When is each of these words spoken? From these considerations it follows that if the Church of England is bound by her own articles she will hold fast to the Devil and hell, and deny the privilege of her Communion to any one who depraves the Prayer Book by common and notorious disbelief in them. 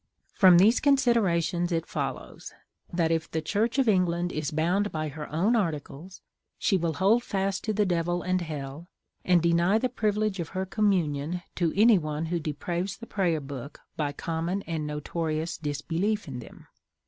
From 0.33 0.57
these 0.57 0.79
considerations 0.79 1.71
it 1.71 1.85
follows 1.85 2.53
that 2.91 3.11
if 3.11 3.29
the 3.29 3.39
Church 3.39 3.77
of 3.77 3.87
England 3.87 4.31
is 4.31 4.49
bound 4.49 4.91
by 4.91 5.09
her 5.09 5.31
own 5.31 5.55
articles 5.55 6.21
she 6.57 6.75
will 6.75 6.93
hold 6.95 7.21
fast 7.23 7.63
to 7.65 7.71
the 7.71 7.85
Devil 7.85 8.23
and 8.23 8.41
hell, 8.41 8.87
and 9.23 9.43
deny 9.43 9.77
the 9.77 9.89
privilege 9.89 10.39
of 10.39 10.49
her 10.57 10.65
Communion 10.65 11.43
to 11.53 11.71
any 11.79 11.99
one 11.99 12.25
who 12.25 12.39
depraves 12.39 12.97
the 12.97 13.05
Prayer 13.05 13.39
Book 13.39 13.79
by 13.95 14.11
common 14.11 14.63
and 14.63 14.87
notorious 14.87 15.55
disbelief 15.59 16.27
in 16.27 16.39
them. 16.39 16.65